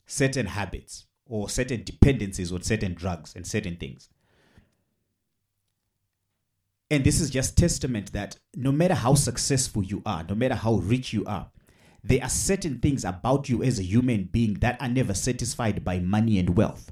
certain 0.08 0.48
habits 0.48 1.06
or 1.28 1.48
certain 1.48 1.84
dependencies 1.84 2.52
on 2.52 2.64
certain 2.64 2.96
drugs 2.96 3.36
and 3.36 3.46
certain 3.46 3.76
things. 3.76 4.10
And 6.90 7.04
this 7.04 7.22
is 7.22 7.30
just 7.30 7.56
testament 7.56 8.14
that 8.14 8.36
no 8.56 8.72
matter 8.72 8.96
how 8.96 9.14
successful 9.14 9.84
you 9.84 10.02
are, 10.08 10.26
no 10.28 10.34
matter 10.34 10.56
how 10.56 10.74
rich 10.78 11.14
you 11.14 11.24
are, 11.26 11.52
there 12.04 12.24
are 12.24 12.30
certain 12.30 12.80
things 12.80 13.06
about 13.06 13.48
you 13.48 13.62
as 13.62 13.78
a 13.78 13.84
human 13.84 14.24
being 14.24 14.56
that 14.56 14.82
are 14.82 14.90
never 14.90 15.14
satisfied 15.14 15.86
by 15.86 16.00
money 16.00 16.40
and 16.40 16.58
wealth. 16.58 16.92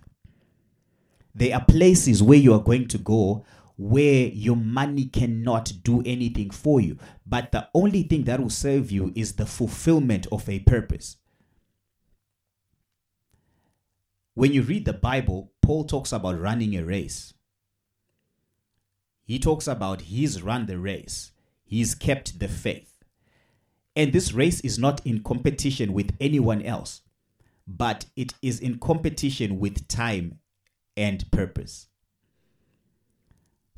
There 1.34 1.56
are 1.56 1.66
places 1.66 2.22
where 2.22 2.38
you 2.38 2.54
are 2.54 2.62
going 2.62 2.88
to 2.90 3.00
go 3.00 3.44
where 3.80 4.28
your 4.28 4.58
money 4.58 5.06
cannot 5.06 5.72
do 5.84 6.04
anything 6.06 6.50
for 6.50 6.82
you, 6.82 6.98
but 7.26 7.54
the 7.54 7.66
only 7.74 8.04
thing 8.04 8.26
that 8.26 8.38
will 8.38 8.50
serve 8.50 8.92
you 8.92 9.10
is 9.16 9.36
the 9.36 9.46
fulfillment 9.46 10.28
of 10.34 10.50
a 10.50 10.60
purpose. 10.60 11.16
When 14.34 14.52
you 14.52 14.64
read 14.64 14.84
the 14.84 14.92
Bible, 14.92 15.54
Paul 15.62 15.86
talks 15.86 16.12
about 16.12 16.38
running 16.38 16.76
a 16.76 16.84
race. 16.84 17.34
He 19.24 19.40
talks 19.40 19.66
about 19.66 20.02
he's 20.02 20.42
run 20.42 20.66
the 20.66 20.78
race, 20.78 21.32
he's 21.64 21.96
kept 21.96 22.38
the 22.40 22.50
faith. 22.50 22.98
And 23.96 24.12
this 24.12 24.34
race 24.34 24.60
is 24.60 24.78
not 24.78 25.06
in 25.06 25.24
competition 25.24 25.94
with 25.94 26.14
anyone 26.20 26.64
else, 26.64 27.00
but 27.66 28.08
it 28.18 28.34
is 28.42 28.60
in 28.60 28.80
competition 28.80 29.58
with 29.58 29.88
time 29.88 30.40
and 30.98 31.32
purpose. 31.32 31.88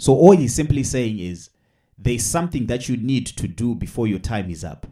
So, 0.02 0.16
all 0.16 0.36
he's 0.36 0.56
simply 0.56 0.82
saying 0.82 1.20
is 1.20 1.52
there's 1.96 2.26
something 2.26 2.66
that 2.66 2.90
you 2.90 2.98
need 2.98 3.28
to 3.28 3.48
do 3.48 3.76
before 3.76 4.08
your 4.08 4.18
time 4.18 4.50
is 4.50 4.64
up. 4.64 4.88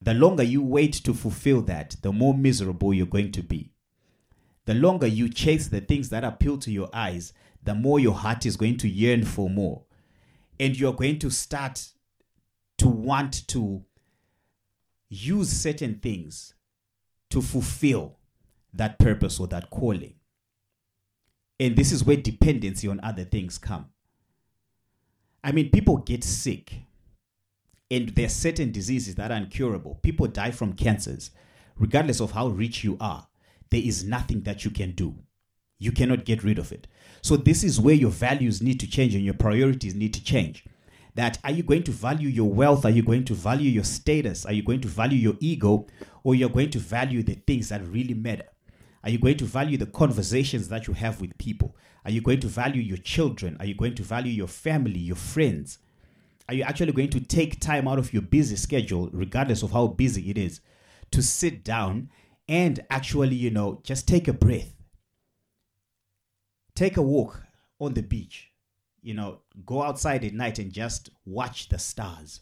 The 0.00 0.14
longer 0.14 0.42
you 0.42 0.62
wait 0.62 0.94
to 1.04 1.12
fulfill 1.12 1.60
that, 1.64 1.96
the 2.00 2.12
more 2.12 2.32
miserable 2.32 2.94
you're 2.94 3.04
going 3.04 3.30
to 3.32 3.42
be. 3.42 3.74
The 4.64 4.72
longer 4.72 5.06
you 5.06 5.28
chase 5.28 5.68
the 5.68 5.82
things 5.82 6.08
that 6.08 6.24
appeal 6.24 6.56
to 6.56 6.72
your 6.72 6.88
eyes, 6.94 7.34
the 7.62 7.74
more 7.74 8.00
your 8.00 8.14
heart 8.14 8.46
is 8.46 8.56
going 8.56 8.78
to 8.78 8.88
yearn 8.88 9.26
for 9.26 9.50
more. 9.50 9.82
And 10.58 10.74
you're 10.74 10.94
going 10.94 11.18
to 11.18 11.30
start 11.30 11.86
to 12.78 12.88
want 12.88 13.46
to 13.48 13.84
use 15.10 15.50
certain 15.50 15.96
things 15.96 16.54
to 17.28 17.42
fulfill 17.42 18.16
that 18.72 18.98
purpose 18.98 19.38
or 19.38 19.46
that 19.48 19.68
calling. 19.68 20.13
And 21.60 21.76
this 21.76 21.92
is 21.92 22.04
where 22.04 22.16
dependency 22.16 22.88
on 22.88 23.00
other 23.02 23.24
things 23.24 23.58
come. 23.58 23.86
I 25.42 25.52
mean, 25.52 25.70
people 25.70 25.98
get 25.98 26.24
sick 26.24 26.84
and 27.90 28.08
there 28.10 28.26
are 28.26 28.30
certain 28.30 28.72
diseases 28.72 29.14
that 29.16 29.30
are 29.30 29.36
incurable. 29.36 30.00
People 30.02 30.26
die 30.26 30.50
from 30.50 30.72
cancers. 30.72 31.30
Regardless 31.76 32.20
of 32.20 32.32
how 32.32 32.48
rich 32.48 32.82
you 32.82 32.96
are, 33.00 33.26
there 33.70 33.82
is 33.82 34.04
nothing 34.04 34.42
that 34.42 34.64
you 34.64 34.70
can 34.70 34.92
do. 34.92 35.14
You 35.78 35.92
cannot 35.92 36.24
get 36.24 36.44
rid 36.44 36.58
of 36.58 36.72
it. 36.72 36.86
So, 37.20 37.36
this 37.36 37.62
is 37.64 37.80
where 37.80 37.94
your 37.94 38.10
values 38.10 38.62
need 38.62 38.80
to 38.80 38.86
change 38.88 39.14
and 39.14 39.24
your 39.24 39.34
priorities 39.34 39.94
need 39.94 40.14
to 40.14 40.24
change. 40.24 40.64
That 41.14 41.38
are 41.44 41.50
you 41.50 41.62
going 41.62 41.82
to 41.84 41.90
value 41.90 42.28
your 42.28 42.50
wealth? 42.50 42.84
Are 42.84 42.90
you 42.90 43.02
going 43.02 43.24
to 43.26 43.34
value 43.34 43.70
your 43.70 43.84
status? 43.84 44.46
Are 44.46 44.52
you 44.52 44.62
going 44.62 44.80
to 44.80 44.88
value 44.88 45.18
your 45.18 45.36
ego? 45.40 45.86
Or 46.22 46.34
you're 46.34 46.48
going 46.48 46.70
to 46.70 46.78
value 46.78 47.22
the 47.22 47.34
things 47.34 47.68
that 47.68 47.86
really 47.86 48.14
matter? 48.14 48.46
Are 49.04 49.10
you 49.10 49.18
going 49.18 49.36
to 49.36 49.44
value 49.44 49.76
the 49.76 49.86
conversations 49.86 50.68
that 50.68 50.88
you 50.88 50.94
have 50.94 51.20
with 51.20 51.38
people? 51.38 51.76
Are 52.04 52.10
you 52.10 52.20
going 52.20 52.40
to 52.40 52.48
value 52.48 52.82
your 52.82 52.96
children? 52.96 53.56
Are 53.60 53.66
you 53.66 53.74
going 53.74 53.94
to 53.94 54.02
value 54.02 54.32
your 54.32 54.48
family, 54.48 54.98
your 54.98 55.16
friends? 55.16 55.78
are 56.48 56.54
you 56.54 56.62
actually 56.62 56.92
going 56.92 57.10
to 57.10 57.20
take 57.20 57.60
time 57.60 57.88
out 57.88 57.98
of 57.98 58.12
your 58.12 58.22
busy 58.22 58.56
schedule, 58.56 59.08
regardless 59.12 59.62
of 59.62 59.70
how 59.70 59.86
busy 59.86 60.30
it 60.30 60.36
is, 60.36 60.60
to 61.10 61.22
sit 61.22 61.64
down 61.64 62.10
and 62.48 62.80
actually, 62.90 63.34
you 63.34 63.50
know, 63.50 63.80
just 63.82 64.06
take 64.06 64.28
a 64.28 64.32
breath? 64.32 64.74
Take 66.74 66.96
a 66.96 67.02
walk 67.02 67.42
on 67.80 67.94
the 67.94 68.02
beach, 68.02 68.50
you 69.00 69.14
know, 69.14 69.40
go 69.64 69.82
outside 69.82 70.24
at 70.24 70.34
night 70.34 70.58
and 70.58 70.72
just 70.72 71.08
watch 71.24 71.68
the 71.68 71.78
stars. 71.78 72.40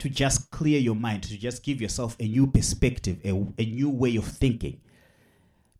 To 0.00 0.08
just 0.08 0.50
clear 0.50 0.78
your 0.78 0.94
mind, 0.94 1.22
to 1.24 1.38
just 1.38 1.62
give 1.62 1.80
yourself 1.80 2.16
a 2.18 2.26
new 2.26 2.46
perspective, 2.46 3.18
a, 3.24 3.30
a 3.58 3.64
new 3.64 3.88
way 3.88 4.16
of 4.16 4.24
thinking. 4.24 4.80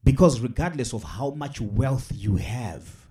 Because 0.04 0.40
regardless 0.40 0.94
of 0.94 1.02
how 1.02 1.30
much 1.30 1.60
wealth 1.60 2.10
you 2.14 2.36
have, 2.36 3.06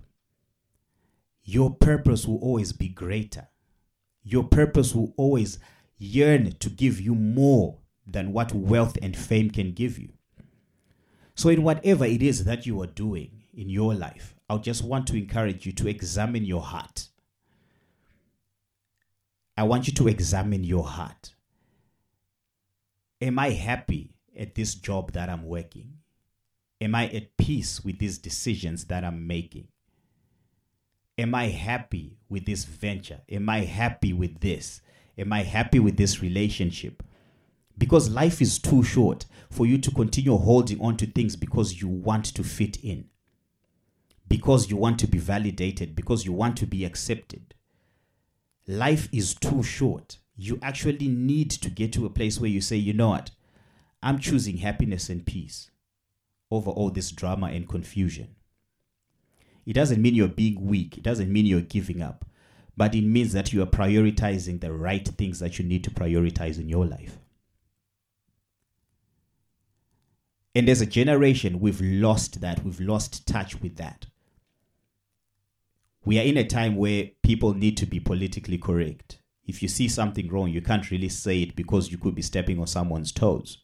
your 1.42 1.74
purpose 1.74 2.26
will 2.26 2.38
always 2.38 2.72
be 2.72 2.88
greater. 2.88 3.48
Your 4.22 4.44
purpose 4.44 4.94
will 4.94 5.12
always 5.16 5.58
yearn 5.98 6.52
to 6.60 6.70
give 6.70 7.00
you 7.00 7.14
more 7.14 7.78
than 8.06 8.32
what 8.32 8.52
wealth 8.52 8.96
and 9.02 9.16
fame 9.16 9.50
can 9.50 9.72
give 9.72 9.98
you. 9.98 10.12
So, 11.34 11.48
in 11.48 11.62
whatever 11.62 12.04
it 12.04 12.22
is 12.22 12.44
that 12.44 12.66
you 12.66 12.80
are 12.82 12.86
doing 12.86 13.42
in 13.54 13.68
your 13.68 13.94
life, 13.94 14.34
I 14.48 14.56
just 14.58 14.84
want 14.84 15.06
to 15.08 15.16
encourage 15.16 15.64
you 15.64 15.72
to 15.72 15.88
examine 15.88 16.44
your 16.44 16.62
heart. 16.62 17.09
I 19.60 19.64
want 19.64 19.86
you 19.88 19.94
to 19.94 20.08
examine 20.08 20.64
your 20.64 20.84
heart. 20.84 21.34
Am 23.20 23.38
I 23.38 23.50
happy 23.50 24.14
at 24.38 24.54
this 24.54 24.74
job 24.74 25.12
that 25.12 25.28
I'm 25.28 25.44
working? 25.44 25.98
Am 26.80 26.94
I 26.94 27.08
at 27.08 27.36
peace 27.36 27.84
with 27.84 27.98
these 27.98 28.18
decisions 28.18 28.86
that 28.86 29.04
I'm 29.04 29.26
making? 29.26 29.68
Am 31.18 31.34
I 31.34 31.48
happy 31.48 32.16
with 32.30 32.46
this 32.46 32.64
venture? 32.64 33.20
Am 33.30 33.50
I 33.50 33.60
happy 33.60 34.14
with 34.14 34.40
this? 34.40 34.80
Am 35.18 35.32
I 35.32 35.42
happy 35.42 35.78
with 35.78 35.98
this 35.98 36.22
relationship? 36.22 37.02
Because 37.78 38.10
life 38.10 38.40
is 38.40 38.58
too 38.58 38.82
short 38.82 39.26
for 39.50 39.66
you 39.66 39.78
to 39.78 39.90
continue 39.90 40.36
holding 40.38 40.80
on 40.80 40.96
to 40.98 41.06
things 41.06 41.36
because 41.36 41.82
you 41.82 41.88
want 41.88 42.24
to 42.26 42.44
fit 42.44 42.78
in. 42.82 43.10
because 44.28 44.70
you 44.70 44.76
want 44.76 44.98
to 45.00 45.06
be 45.08 45.18
validated, 45.18 45.94
because 45.96 46.24
you 46.24 46.32
want 46.32 46.56
to 46.58 46.66
be 46.66 46.84
accepted. 46.84 47.54
Life 48.66 49.08
is 49.12 49.34
too 49.34 49.62
short. 49.62 50.18
You 50.36 50.58
actually 50.62 51.08
need 51.08 51.50
to 51.50 51.70
get 51.70 51.92
to 51.94 52.06
a 52.06 52.10
place 52.10 52.38
where 52.38 52.50
you 52.50 52.60
say, 52.60 52.76
you 52.76 52.92
know 52.92 53.10
what? 53.10 53.30
I'm 54.02 54.18
choosing 54.18 54.58
happiness 54.58 55.08
and 55.08 55.26
peace 55.26 55.70
over 56.50 56.70
all 56.70 56.90
this 56.90 57.10
drama 57.10 57.48
and 57.48 57.68
confusion. 57.68 58.34
It 59.66 59.74
doesn't 59.74 60.00
mean 60.00 60.14
you're 60.14 60.28
being 60.28 60.66
weak, 60.66 60.96
it 60.96 61.02
doesn't 61.02 61.32
mean 61.32 61.46
you're 61.46 61.60
giving 61.60 62.02
up, 62.02 62.24
but 62.76 62.94
it 62.94 63.02
means 63.02 63.32
that 63.32 63.52
you 63.52 63.62
are 63.62 63.66
prioritizing 63.66 64.60
the 64.60 64.72
right 64.72 65.06
things 65.06 65.38
that 65.40 65.58
you 65.58 65.64
need 65.64 65.84
to 65.84 65.90
prioritize 65.90 66.58
in 66.58 66.68
your 66.68 66.86
life. 66.86 67.18
And 70.54 70.68
as 70.68 70.80
a 70.80 70.86
generation, 70.86 71.60
we've 71.60 71.80
lost 71.80 72.40
that. 72.40 72.64
We've 72.64 72.80
lost 72.80 73.26
touch 73.26 73.60
with 73.60 73.76
that. 73.76 74.06
We 76.04 76.18
are 76.18 76.24
in 76.24 76.36
a 76.36 76.44
time 76.44 76.76
where 76.76 77.10
people 77.22 77.54
need 77.54 77.76
to 77.78 77.86
be 77.86 78.00
politically 78.00 78.58
correct. 78.58 79.18
If 79.44 79.62
you 79.62 79.68
see 79.68 79.88
something 79.88 80.28
wrong, 80.28 80.48
you 80.48 80.62
can't 80.62 80.90
really 80.90 81.08
say 81.08 81.42
it 81.42 81.56
because 81.56 81.90
you 81.90 81.98
could 81.98 82.14
be 82.14 82.22
stepping 82.22 82.58
on 82.58 82.66
someone's 82.66 83.12
toes. 83.12 83.58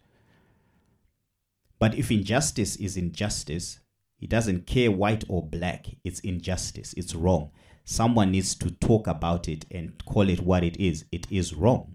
But 1.79 1.95
if 1.95 2.11
injustice 2.11 2.77
is 2.77 2.97
injustice, 2.97 3.81
it 4.21 4.31
doesn't 4.31 4.67
care 4.67 4.91
white 4.91 5.25
or 5.29 5.47
black, 5.47 5.87
it's 6.05 6.21
injustice, 6.21 6.95
it's 6.95 7.15
wrong. 7.15 7.51
Someone 7.85 8.33
needs 8.33 8.55
to 8.57 8.71
talk 8.71 9.07
about 9.07 9.49
it 9.49 9.65
and 9.71 10.05
call 10.05 10.29
it 10.29 10.41
what 10.41 10.65
it 10.65 10.77
is. 10.79 11.05
It 11.13 11.27
is 11.31 11.55
wrong. 11.55 11.95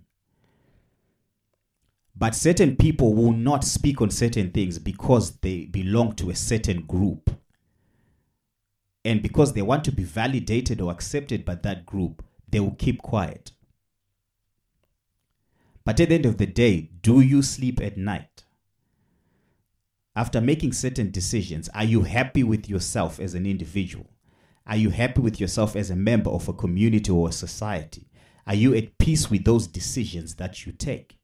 But 2.16 2.36
certain 2.36 2.78
people 2.78 3.14
will 3.14 3.34
not 3.34 3.64
speak 3.64 4.02
on 4.02 4.10
certain 4.10 4.52
things 4.52 4.80
because 4.80 5.38
they 5.40 5.66
belong 5.66 6.14
to 6.16 6.30
a 6.30 6.36
certain 6.36 6.84
group. 6.84 7.41
And 9.04 9.22
because 9.22 9.54
they 9.54 9.62
want 9.62 9.84
to 9.86 9.92
be 9.92 10.04
validated 10.04 10.80
or 10.80 10.92
accepted 10.92 11.44
by 11.44 11.56
that 11.56 11.86
group, 11.86 12.24
they 12.50 12.60
will 12.60 12.76
keep 12.76 13.02
quiet. 13.02 13.52
But 15.84 16.00
at 16.00 16.10
the 16.10 16.16
end 16.16 16.26
of 16.26 16.38
the 16.38 16.46
day, 16.46 16.92
do 17.02 17.20
you 17.22 17.42
sleep 17.42 17.82
at 17.82 17.98
night? 17.98 18.44
after 20.16 20.42
making 20.42 20.74
certain 20.74 21.12
decisions, 21.12 21.70
are 21.70 21.84
you 21.84 22.04
happy 22.04 22.44
with 22.44 22.70
yourself 22.70 23.20
as 23.20 23.34
an 23.34 23.46
individual? 23.46 24.08
Are 24.68 24.76
you 24.76 24.90
happy 24.90 25.22
with 25.22 25.40
yourself 25.40 25.76
as 25.76 25.90
a 25.90 25.96
member 25.96 26.30
of 26.30 26.48
a 26.48 26.54
community 26.54 27.12
or 27.12 27.30
a 27.30 27.32
society? 27.32 28.10
Are 28.46 28.56
you 28.56 28.76
at 28.76 28.98
peace 28.98 29.30
with 29.30 29.46
those 29.46 29.68
decisions 29.68 30.36
that 30.36 30.66
you 30.66 30.74
take? 30.74 31.18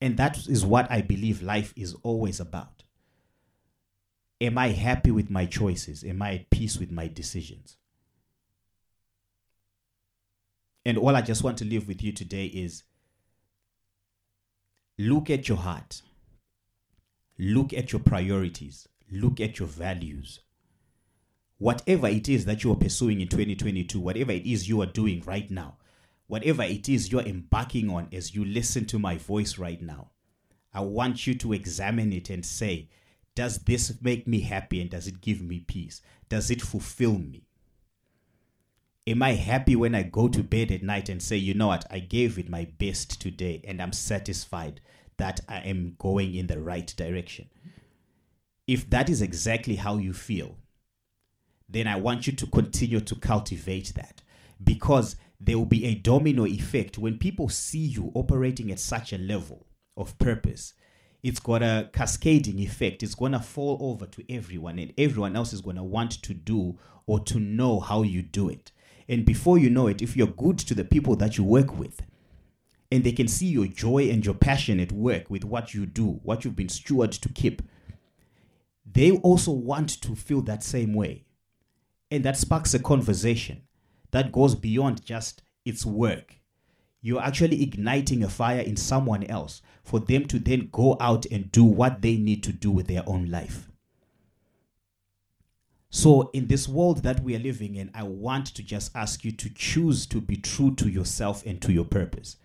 And 0.00 0.18
that 0.18 0.46
is 0.46 0.64
what 0.64 0.90
I 0.90 1.00
believe 1.00 1.42
life 1.42 1.72
is 1.74 1.94
always 2.02 2.38
about. 2.38 2.82
Am 4.40 4.58
I 4.58 4.68
happy 4.68 5.10
with 5.10 5.30
my 5.30 5.46
choices? 5.46 6.04
Am 6.04 6.20
I 6.20 6.34
at 6.34 6.50
peace 6.50 6.78
with 6.78 6.90
my 6.90 7.08
decisions? 7.08 7.76
And 10.84 10.98
all 10.98 11.16
I 11.16 11.22
just 11.22 11.42
want 11.42 11.58
to 11.58 11.64
leave 11.64 11.88
with 11.88 12.02
you 12.02 12.12
today 12.12 12.46
is 12.46 12.84
look 14.98 15.30
at 15.30 15.48
your 15.48 15.58
heart, 15.58 16.02
look 17.38 17.72
at 17.72 17.92
your 17.92 18.00
priorities, 18.00 18.86
look 19.10 19.40
at 19.40 19.58
your 19.58 19.68
values. 19.68 20.40
Whatever 21.58 22.06
it 22.08 22.28
is 22.28 22.44
that 22.44 22.62
you 22.62 22.70
are 22.72 22.76
pursuing 22.76 23.22
in 23.22 23.28
2022, 23.28 23.98
whatever 23.98 24.32
it 24.32 24.46
is 24.46 24.68
you 24.68 24.82
are 24.82 24.86
doing 24.86 25.22
right 25.26 25.50
now, 25.50 25.78
whatever 26.26 26.62
it 26.62 26.88
is 26.88 27.10
you're 27.10 27.22
embarking 27.22 27.88
on 27.88 28.08
as 28.12 28.34
you 28.34 28.44
listen 28.44 28.84
to 28.84 28.98
my 28.98 29.16
voice 29.16 29.56
right 29.56 29.80
now, 29.80 30.10
I 30.74 30.82
want 30.82 31.26
you 31.26 31.34
to 31.36 31.54
examine 31.54 32.12
it 32.12 32.28
and 32.28 32.44
say, 32.44 32.90
does 33.36 33.58
this 33.58 33.92
make 34.00 34.26
me 34.26 34.40
happy 34.40 34.80
and 34.80 34.90
does 34.90 35.06
it 35.06 35.20
give 35.20 35.40
me 35.40 35.60
peace? 35.60 36.00
Does 36.28 36.50
it 36.50 36.60
fulfill 36.60 37.18
me? 37.18 37.44
Am 39.06 39.22
I 39.22 39.34
happy 39.34 39.76
when 39.76 39.94
I 39.94 40.02
go 40.02 40.26
to 40.26 40.42
bed 40.42 40.72
at 40.72 40.82
night 40.82 41.08
and 41.08 41.22
say, 41.22 41.36
you 41.36 41.54
know 41.54 41.68
what, 41.68 41.84
I 41.90 42.00
gave 42.00 42.38
it 42.38 42.48
my 42.48 42.66
best 42.78 43.20
today 43.20 43.62
and 43.62 43.80
I'm 43.80 43.92
satisfied 43.92 44.80
that 45.18 45.40
I 45.48 45.58
am 45.58 45.94
going 45.98 46.34
in 46.34 46.48
the 46.48 46.60
right 46.60 46.92
direction? 46.96 47.48
If 48.66 48.90
that 48.90 49.08
is 49.08 49.22
exactly 49.22 49.76
how 49.76 49.98
you 49.98 50.12
feel, 50.12 50.56
then 51.68 51.86
I 51.86 51.96
want 51.96 52.26
you 52.26 52.32
to 52.32 52.46
continue 52.46 53.00
to 53.00 53.14
cultivate 53.14 53.92
that 53.94 54.22
because 54.64 55.14
there 55.38 55.58
will 55.58 55.66
be 55.66 55.84
a 55.84 55.94
domino 55.94 56.46
effect 56.46 56.98
when 56.98 57.18
people 57.18 57.48
see 57.48 57.78
you 57.78 58.10
operating 58.14 58.72
at 58.72 58.80
such 58.80 59.12
a 59.12 59.18
level 59.18 59.66
of 59.96 60.18
purpose. 60.18 60.72
It's 61.26 61.40
got 61.40 61.60
a 61.60 61.90
cascading 61.92 62.60
effect. 62.60 63.02
It's 63.02 63.16
going 63.16 63.32
to 63.32 63.40
fall 63.40 63.78
over 63.80 64.06
to 64.06 64.32
everyone, 64.32 64.78
and 64.78 64.92
everyone 64.96 65.34
else 65.34 65.52
is 65.52 65.60
going 65.60 65.74
to 65.74 65.82
want 65.82 66.22
to 66.22 66.32
do 66.32 66.78
or 67.04 67.18
to 67.18 67.40
know 67.40 67.80
how 67.80 68.02
you 68.02 68.22
do 68.22 68.48
it. 68.48 68.70
And 69.08 69.24
before 69.24 69.58
you 69.58 69.68
know 69.68 69.88
it, 69.88 70.00
if 70.00 70.16
you're 70.16 70.28
good 70.28 70.56
to 70.58 70.72
the 70.72 70.84
people 70.84 71.16
that 71.16 71.36
you 71.36 71.42
work 71.42 71.76
with, 71.76 72.02
and 72.92 73.02
they 73.02 73.10
can 73.10 73.26
see 73.26 73.46
your 73.46 73.66
joy 73.66 74.08
and 74.08 74.24
your 74.24 74.36
passion 74.36 74.78
at 74.78 74.92
work 74.92 75.28
with 75.28 75.44
what 75.44 75.74
you 75.74 75.84
do, 75.84 76.20
what 76.22 76.44
you've 76.44 76.54
been 76.54 76.68
steward 76.68 77.10
to 77.10 77.28
keep, 77.30 77.60
they 78.88 79.10
also 79.10 79.50
want 79.50 80.00
to 80.02 80.14
feel 80.14 80.42
that 80.42 80.62
same 80.62 80.94
way. 80.94 81.24
And 82.08 82.22
that 82.22 82.36
sparks 82.36 82.72
a 82.72 82.78
conversation 82.78 83.62
that 84.12 84.30
goes 84.30 84.54
beyond 84.54 85.04
just 85.04 85.42
its 85.64 85.84
work. 85.84 86.36
You're 87.06 87.22
actually 87.22 87.62
igniting 87.62 88.24
a 88.24 88.28
fire 88.28 88.58
in 88.58 88.74
someone 88.74 89.22
else 89.26 89.62
for 89.84 90.00
them 90.00 90.26
to 90.26 90.40
then 90.40 90.70
go 90.72 90.96
out 90.98 91.24
and 91.26 91.52
do 91.52 91.62
what 91.62 92.02
they 92.02 92.16
need 92.16 92.42
to 92.42 92.52
do 92.52 92.68
with 92.68 92.88
their 92.88 93.04
own 93.06 93.30
life. 93.30 93.68
So, 95.88 96.30
in 96.32 96.48
this 96.48 96.68
world 96.68 97.04
that 97.04 97.20
we 97.22 97.36
are 97.36 97.38
living 97.38 97.76
in, 97.76 97.92
I 97.94 98.02
want 98.02 98.46
to 98.46 98.62
just 98.64 98.90
ask 98.96 99.24
you 99.24 99.30
to 99.30 99.48
choose 99.50 100.04
to 100.06 100.20
be 100.20 100.36
true 100.36 100.74
to 100.74 100.88
yourself 100.88 101.46
and 101.46 101.62
to 101.62 101.72
your 101.72 101.84
purpose. 101.84 102.38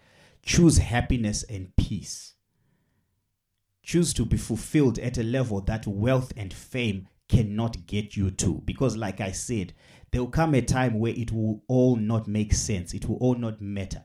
Choose 0.43 0.77
happiness 0.77 1.41
and 1.49 1.75
peace. 1.75 2.35
Choose 3.81 4.13
to 4.13 4.25
be 4.25 4.37
fulfilled 4.37 4.99
at 4.99 5.17
a 5.17 5.23
level 5.23 5.61
that 5.61 5.87
wealth 5.87 6.33
and 6.37 6.53
fame 6.53 7.07
cannot 7.27 7.87
get 7.87 8.15
you 8.15 8.29
to. 8.29 8.61
Because, 8.63 8.95
like 8.95 9.21
I 9.21 9.31
said, 9.31 9.73
there 10.11 10.21
will 10.21 10.29
come 10.29 10.53
a 10.53 10.61
time 10.61 10.99
where 10.99 11.15
it 11.15 11.31
will 11.31 11.63
all 11.67 11.95
not 11.95 12.27
make 12.27 12.53
sense, 12.53 12.93
it 12.93 13.09
will 13.09 13.17
all 13.17 13.33
not 13.33 13.59
matter. 13.59 14.03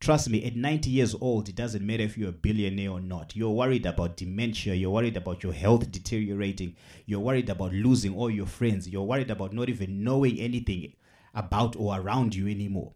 Trust 0.00 0.30
me, 0.30 0.44
at 0.44 0.54
90 0.54 0.90
years 0.90 1.14
old, 1.20 1.48
it 1.48 1.56
doesn't 1.56 1.84
matter 1.84 2.04
if 2.04 2.16
you're 2.16 2.28
a 2.28 2.32
billionaire 2.32 2.92
or 2.92 3.00
not. 3.00 3.34
You're 3.34 3.50
worried 3.50 3.84
about 3.84 4.16
dementia. 4.16 4.74
You're 4.74 4.92
worried 4.92 5.16
about 5.16 5.42
your 5.42 5.52
health 5.52 5.90
deteriorating. 5.90 6.76
You're 7.06 7.20
worried 7.20 7.50
about 7.50 7.72
losing 7.72 8.14
all 8.14 8.30
your 8.30 8.46
friends. 8.46 8.88
You're 8.88 9.02
worried 9.02 9.30
about 9.30 9.52
not 9.52 9.68
even 9.68 10.04
knowing 10.04 10.38
anything 10.38 10.92
about 11.34 11.74
or 11.76 11.98
around 11.98 12.34
you 12.34 12.46
anymore. 12.46 12.92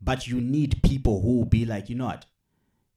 But 0.00 0.28
you 0.28 0.40
need 0.40 0.82
people 0.82 1.22
who 1.22 1.38
will 1.38 1.44
be 1.44 1.64
like, 1.64 1.88
you 1.88 1.96
know 1.96 2.06
what? 2.06 2.26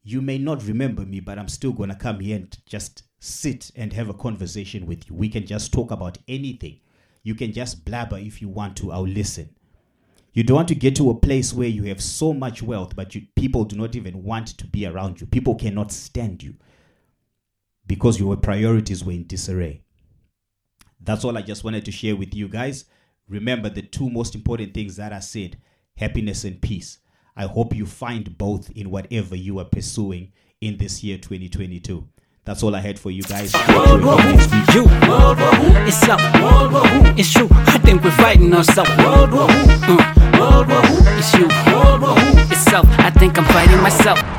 You 0.04 0.22
may 0.22 0.38
not 0.38 0.64
remember 0.64 1.04
me, 1.04 1.20
but 1.20 1.40
I'm 1.40 1.48
still 1.48 1.72
going 1.72 1.90
to 1.90 1.96
come 1.96 2.20
here 2.20 2.36
and 2.36 2.58
just 2.66 3.04
sit 3.20 3.72
and 3.76 3.92
have 3.94 4.08
a 4.08 4.14
conversation 4.14 4.86
with 4.86 5.10
you. 5.10 5.16
We 5.16 5.30
can 5.30 5.48
just 5.48 5.74
talk 5.74 5.90
about 5.90 6.20
anything. 6.28 6.80
You 7.24 7.34
can 7.34 7.52
just 7.52 7.84
blabber 7.86 8.20
if 8.20 8.42
you 8.42 8.50
want 8.50 8.78
to. 8.78 8.92
I'll 8.92 9.08
listen 9.08 9.50
you 10.38 10.44
don't 10.44 10.58
want 10.58 10.68
to 10.68 10.76
get 10.76 10.96
to 10.96 11.10
a 11.10 11.16
place 11.16 11.52
where 11.52 11.68
you 11.68 11.86
have 11.86 12.00
so 12.00 12.32
much 12.32 12.62
wealth, 12.62 12.96
but 12.96 13.16
you, 13.16 13.24
people 13.36 13.66
do 13.66 13.76
not 13.76 13.96
even 13.96 14.24
want 14.24 14.46
to 14.50 14.68
be 14.68 14.86
around 14.86 15.20
you. 15.20 15.26
People 15.26 15.56
cannot 15.56 15.92
stand 15.92 16.44
you 16.44 16.54
because 17.88 18.20
your 18.20 18.38
priorities 18.38 19.04
were 19.04 19.14
in 19.14 19.26
disarray. 19.26 19.82
That's 21.02 21.26
all 21.26 21.36
I 21.36 21.42
just 21.42 21.64
wanted 21.64 21.86
to 21.86 21.92
share 21.92 22.16
with 22.16 22.36
you 22.36 22.48
guys. 22.48 22.86
Remember 23.28 23.68
the 23.68 23.82
two 23.82 24.12
most 24.12 24.36
important 24.36 24.76
things 24.76 24.96
that 24.98 25.12
I 25.12 25.22
said 25.22 25.58
happiness 25.98 26.44
and 26.44 26.62
peace. 26.62 27.00
I 27.36 27.48
hope 27.48 27.76
you 27.76 27.88
find 27.88 28.38
both 28.38 28.70
in 28.70 28.92
whatever 28.92 29.36
you 29.36 29.58
are 29.58 29.66
pursuing 29.66 30.34
in 30.62 30.78
this 30.78 31.04
year 31.04 31.18
2022. 31.18 32.08
That's 32.48 32.64
all 32.64 32.74
I 32.74 32.80
had 32.80 32.98
for 32.98 33.12
you 33.12 33.24
guys. 33.24 33.54
World 33.68 34.06
War 34.06 34.22
Who? 34.22 34.74
You. 34.74 34.86
World 35.10 35.38
War 35.38 35.54
Who? 35.54 35.86
It's 35.86 36.02
up. 36.08 36.22
World 36.42 36.72
War 36.72 36.88
Who? 36.88 37.20
It's 37.20 37.30
true. 37.34 37.50
I 37.52 37.78
think 37.80 38.06
we're 38.06 38.12
fighting 38.12 38.54
ourselves. 38.54 38.90
World 39.00 39.34
War 39.34 39.50
Who? 39.50 39.98
Uh. 40.00 40.40
World 40.40 40.70
War 40.70 40.82
Who? 40.82 41.20
It's 41.20 41.34
you. 41.34 41.50
World 41.74 42.02
War 42.04 42.16
Who? 42.16 42.40
It's 42.50 42.62
self. 42.62 42.88
I 43.00 43.10
think 43.10 43.38
I'm 43.38 43.44
fighting 43.52 43.82
myself. 43.82 44.37